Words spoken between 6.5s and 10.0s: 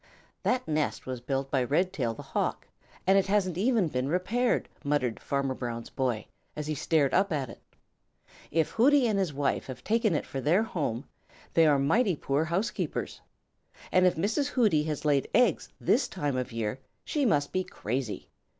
as he stared up at it. "If Hooty and his wife have